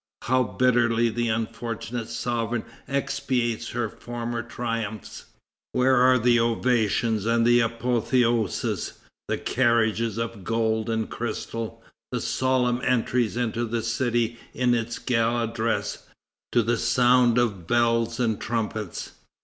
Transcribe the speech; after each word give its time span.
How 0.23 0.41
bitterly 0.41 1.09
the 1.09 1.27
unfortunate 1.27 2.09
sovereign 2.09 2.65
expiates 2.87 3.69
her 3.69 3.87
former 3.87 4.41
triumphs! 4.41 5.25
Where 5.73 5.95
are 5.97 6.17
the 6.17 6.39
ovations 6.39 7.27
and 7.27 7.45
the 7.45 7.59
apotheoses, 7.59 8.93
the 9.27 9.37
carriages 9.37 10.17
of 10.17 10.43
gold 10.43 10.89
and 10.89 11.07
crystal, 11.07 11.83
the 12.11 12.19
solemn 12.19 12.81
entries 12.83 13.37
into 13.37 13.63
the 13.63 13.83
city 13.83 14.39
in 14.55 14.73
its 14.73 14.97
gala 14.97 15.45
dress, 15.45 16.07
to 16.51 16.63
the 16.63 16.77
sound 16.77 17.37
of 17.37 17.67
bells 17.67 18.19
and 18.19 18.41
trumpets? 18.41 19.11